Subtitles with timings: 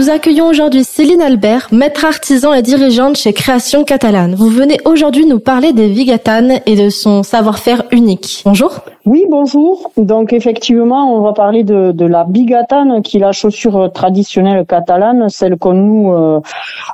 [0.00, 4.34] Nous accueillons aujourd'hui Céline Albert, maître artisan et dirigeante chez Création Catalane.
[4.34, 8.40] Vous venez aujourd'hui nous parler des vigatanes et de son savoir-faire unique.
[8.46, 8.78] Bonjour.
[9.04, 9.92] Oui, bonjour.
[9.98, 15.28] Donc effectivement, on va parler de, de la bigatane, qui est la chaussure traditionnelle catalane,
[15.28, 16.40] celle qu'on noue euh,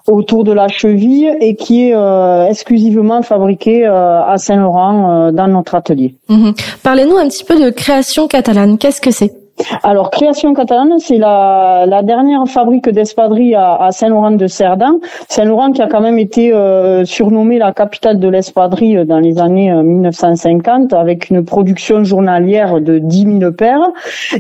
[0.09, 5.77] autour de la cheville et qui est euh, exclusivement fabriquée euh, à Saint-Laurent dans notre
[5.77, 6.17] atelier.
[6.29, 6.55] Mhm.
[6.83, 8.79] Parlez-nous un petit peu de Création Catalane.
[8.79, 9.46] Qu'est-ce que c'est?
[9.83, 15.01] Alors, Création Catalane, c'est la, dernière fabrique d'espadrilles à, Saint-Laurent-de-Cerdan.
[15.29, 19.73] Saint-Laurent qui a quand même été euh, surnommée la capitale de l'espadrille dans les années
[19.73, 23.81] 1950 euh, avec une production journalière de 10 000 paires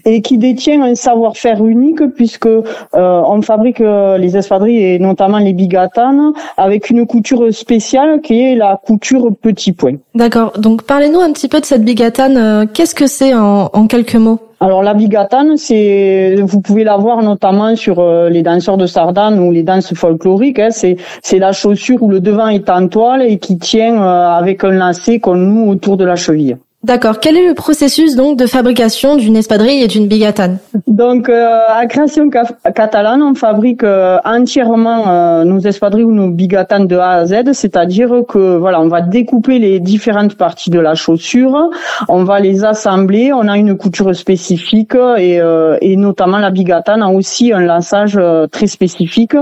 [0.04, 5.52] et qui détient un savoir-faire unique puisque euh, on fabrique les espadrilles et notamment les
[5.52, 9.94] bigatanes avec une couture spéciale qui est la couture petit point.
[10.14, 10.52] D'accord.
[10.58, 12.68] Donc, parlez-nous un petit peu de cette bigatane.
[12.72, 14.38] Qu'est-ce que c'est en quelques mots?
[14.58, 19.38] Alors la bigatane, c'est vous pouvez la voir notamment sur euh, les danseurs de sardane
[19.38, 20.58] ou les danses folkloriques.
[20.58, 24.28] Hein, c'est c'est la chaussure où le devant est en toile et qui tient euh,
[24.30, 26.56] avec un lacet qu'on noue autour de la cheville.
[26.86, 27.18] D'accord.
[27.18, 30.58] Quel est le processus donc de fabrication d'une espadrille et d'une bigatane?
[30.86, 36.86] Donc euh, à Création Catalane, on fabrique euh, entièrement euh, nos espadrilles ou nos bigatanes
[36.86, 40.94] de A à Z, c'est-à-dire que voilà, on va découper les différentes parties de la
[40.94, 41.70] chaussure,
[42.08, 45.40] on va les assembler, on a une couture spécifique et,
[45.80, 48.16] et notamment la bigatane a aussi un laçage
[48.52, 49.34] très spécifique.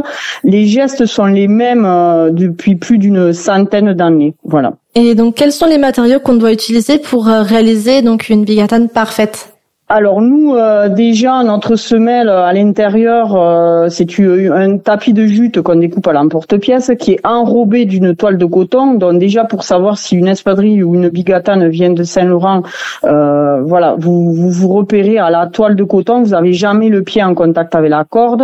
[0.44, 1.86] Les gestes sont les mêmes
[2.32, 4.34] depuis plus d'une centaine d'années.
[4.44, 4.72] Voilà.
[4.96, 8.88] Et donc, quels sont les matériaux qu'on doit utiliser pour euh, réaliser donc une bigatane
[8.88, 9.53] parfaite?
[9.90, 15.76] Alors nous euh, déjà notre semelle à l'intérieur euh, c'est un tapis de jute qu'on
[15.76, 18.94] découpe à l'emporte-pièce qui est enrobé d'une toile de coton.
[18.94, 22.62] Donc déjà pour savoir si une espadrille ou une bigatane vient de Saint-Laurent,
[23.04, 26.22] euh, voilà vous, vous, vous repérez à la toile de coton.
[26.22, 28.42] Vous avez jamais le pied en contact avec la corde.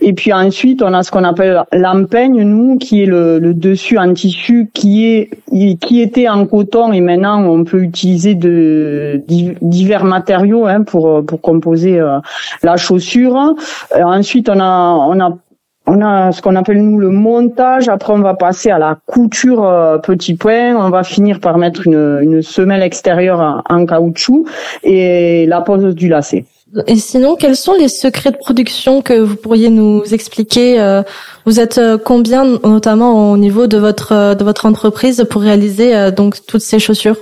[0.00, 3.98] Et puis ensuite on a ce qu'on appelle l'empeigne nous qui est le, le, dessus
[3.98, 5.30] en tissu qui est
[5.80, 10.66] qui était en coton et maintenant on peut utiliser de divers matériaux.
[10.66, 12.18] Hein, pour euh, pour composer euh,
[12.62, 13.36] la chaussure.
[13.36, 15.36] Euh, ensuite, on a on a
[15.88, 17.88] on a ce qu'on appelle nous le montage.
[17.88, 19.62] Après, on va passer à la couture
[20.02, 20.74] petit point.
[20.74, 24.46] On va finir par mettre une, une semelle extérieure en, caoutchouc
[24.82, 26.44] et la pose du lacet.
[26.88, 31.02] Et sinon, quels sont les secrets de production que vous pourriez nous expliquer
[31.44, 36.62] Vous êtes combien, notamment au niveau de votre de votre entreprise, pour réaliser donc toutes
[36.62, 37.16] ces chaussures?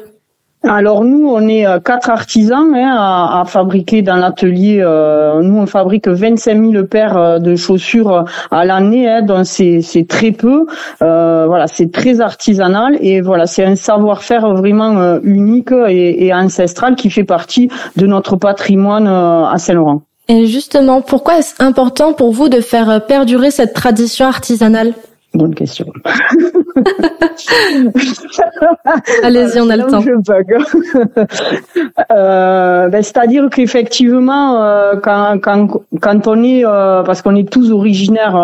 [0.67, 4.79] Alors nous, on est euh, quatre artisans hein, à, à, fabriquer dans l'atelier.
[4.81, 10.07] Euh, nous, on fabrique 25 000 paires euh, de chaussures à l'année, hein, donc c'est
[10.09, 10.67] très peu.
[11.03, 16.97] Euh, voilà, c'est très artisanal et voilà, c'est un savoir-faire vraiment unique et, et, ancestral
[16.97, 20.03] qui fait partie de notre patrimoine à Saint-Laurent.
[20.29, 24.95] Et justement, pourquoi est-ce important pour vous de faire perdurer cette tradition artisanale?
[25.35, 25.87] Bonne question.
[29.23, 30.03] Allez-y, on a le temps.
[32.13, 35.69] euh, ben, C'est-à-dire qu'effectivement, euh, quand, quand,
[36.01, 38.35] quand on est, euh, parce qu'on est tous originaires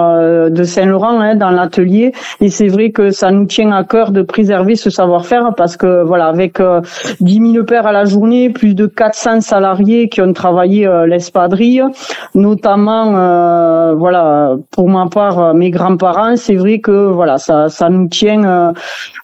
[0.50, 4.20] de Saint-Laurent hein, dans l'atelier, et c'est vrai que ça nous tient à cœur de
[4.22, 6.62] préserver ce savoir-faire parce que voilà, avec
[7.20, 11.84] 10 000 paires à la journée, plus de 400 salariés qui ont travaillé l'espadrille,
[12.34, 18.19] notamment, voilà, pour ma part, mes grands-parents, c'est vrai que voilà, ça, ça nous tient
[18.28, 18.72] euh,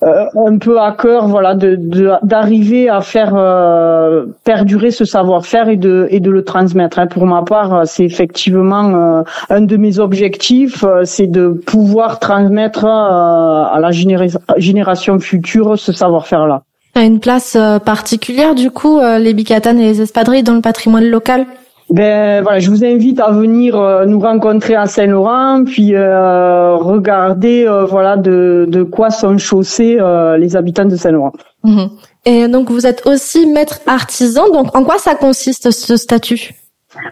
[0.02, 6.06] euh, un peu à cœur, voilà, d'arriver à faire euh, perdurer ce savoir-faire et de
[6.10, 6.98] et de le transmettre.
[6.98, 7.06] Hein.
[7.06, 13.90] Pour ma part, c'est effectivement un de mes objectifs, c'est de pouvoir transmettre à la
[13.90, 16.62] génération future ce savoir-faire-là.
[16.94, 21.46] a une place particulière du coup les bicatanes et les espadrilles dans le patrimoine local?
[21.90, 27.64] Ben voilà, je vous invite à venir euh, nous rencontrer à Saint-Laurent, puis euh, regarder
[27.66, 29.98] euh, voilà de, de quoi sont chaussés
[30.38, 31.32] les habitants de Saint-Laurent.
[31.62, 31.90] Mhm.
[32.24, 34.50] Et donc vous êtes aussi maître artisan.
[34.52, 36.52] Donc en quoi ça consiste ce statut?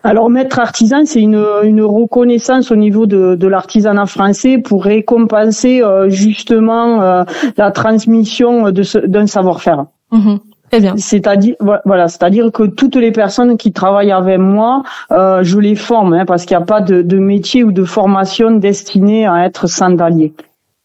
[0.03, 5.83] Alors, maître artisan, c'est une, une reconnaissance au niveau de, de l'artisanat français pour récompenser
[6.09, 7.25] justement
[7.57, 9.85] la transmission d'un savoir-faire.
[10.97, 11.55] C'est-à-dire
[11.85, 14.83] voilà, c'est-à-dire que toutes les personnes qui travaillent avec moi,
[15.13, 17.85] euh, je les forme hein, parce qu'il n'y a pas de, de, métier ou de
[17.85, 20.33] formation destinée à être sandalier.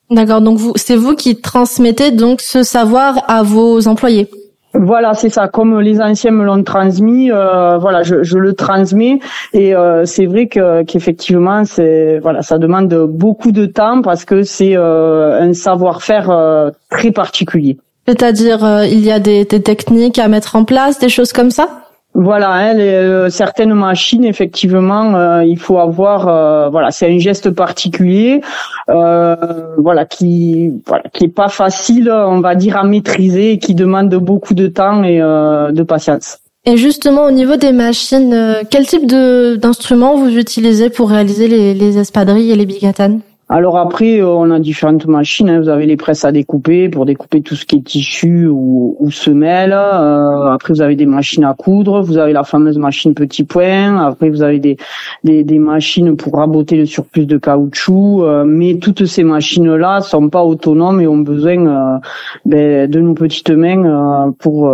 [0.10, 4.30] D'accord, donc vous, c'est vous qui transmettez donc ce savoir à vos employés.
[4.74, 5.48] Voilà, c'est ça.
[5.48, 9.20] Comme les anciens me l'ont transmis, euh, voilà, je, je, le transmets
[9.52, 14.44] et euh, c'est vrai que qu'effectivement, c'est voilà, ça demande beaucoup de temps parce que
[14.44, 17.78] c'est euh, un savoir-faire euh, très particulier.
[18.10, 21.52] C'est-à-dire, euh, il y a des, des techniques à mettre en place, des choses comme
[21.52, 21.68] ça?
[22.16, 28.42] Voilà, hein, les, certaines machines, effectivement, il faut avoir, voilà, c'est un geste particulier,
[28.88, 34.10] voilà, qui, voilà, qui est pas facile, on va dire, à maîtriser, et qui demande
[34.16, 36.40] beaucoup de temps et de patience.
[36.66, 41.74] Et justement, au niveau des machines, euh, quel type d'instruments vous utilisez pour réaliser les,
[41.74, 43.22] les espadrilles et les bigatanes?
[43.52, 45.50] Alors après, euh, on a différentes machines.
[45.50, 45.60] Hein.
[45.60, 49.10] Vous avez les presses à découper pour découper tout ce qui est tissu ou, ou
[49.10, 49.74] semelle.
[49.74, 52.02] Euh, après, vous avez des machines à coudre.
[52.02, 53.98] Vous avez la fameuse machine petit point.
[54.06, 54.78] Après, vous avez des,
[55.24, 58.24] des, des machines pour raboter le surplus de caoutchouc.
[58.46, 62.00] mais toutes ces machines-là sont pas autonomes et ont besoin
[62.46, 64.72] ben, de nos petites mains pour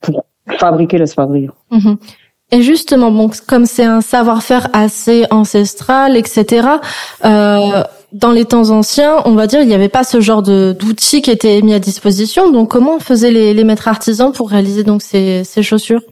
[0.00, 0.24] pour
[0.58, 1.50] fabriquer l'espadrille.
[1.70, 1.96] Mhm.
[2.52, 6.68] Et justement, bon, comme c'est un savoir-faire assez ancestral, etc.
[7.24, 7.82] Euh,
[8.12, 11.30] dans les temps anciens, on va dire, il n'y avait pas ce genre d'outils qui
[11.30, 12.50] étaient mis à disposition.
[12.50, 16.02] Donc, comment faisaient les, les maîtres artisans pour réaliser donc ces chaussures?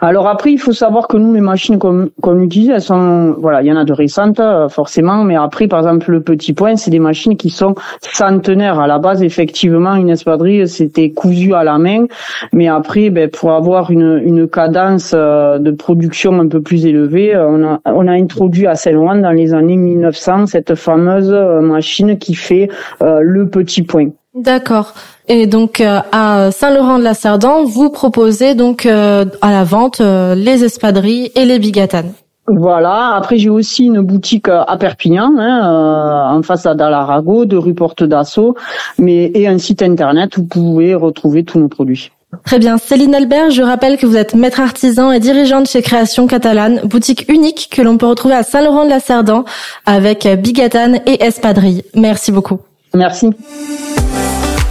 [0.00, 3.66] Alors après, il faut savoir que nous, les machines qu'on utilise, elles sont, voilà, il
[3.66, 6.90] y en a de récentes euh, forcément, mais après, par exemple, le petit point, c'est
[6.90, 8.80] des machines qui sont centenaires.
[8.80, 12.06] À la base, effectivement, une espadrille, c'était cousu à la main,
[12.52, 17.78] mais après, ben, pour avoir une, cadence euh, de production un peu plus élevée, euh,
[17.84, 22.70] on a, introduit à Saint-Laurent dans les années 1900 cette fameuse machine qui fait
[23.00, 24.10] le petit point.
[24.36, 24.92] D'accord.
[25.28, 31.32] Et donc euh, à Saint-Laurent-de-la-Cerdan, vous proposez donc euh, à la vente euh, les espadrilles
[31.34, 32.12] et les bigatanes.
[32.46, 33.14] Voilà.
[33.16, 38.04] Après, j'ai aussi une boutique à Perpignan, hein, en face à Dalarago, de rue Porte
[38.04, 38.54] d'Assaut,
[38.98, 42.12] mais et un site internet où vous pouvez retrouver tous nos produits.
[42.44, 42.78] Très bien.
[42.78, 47.24] Céline Albert, je rappelle que vous êtes maître artisan et dirigeante chez Création Catalane, boutique
[47.28, 49.44] unique que l'on peut retrouver à Saint-Laurent-de-la-Cerdan
[49.84, 51.82] avec bigatane et espadrilles.
[51.96, 52.60] Merci beaucoup.
[52.94, 53.30] Merci.